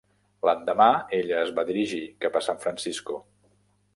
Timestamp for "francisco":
2.65-3.21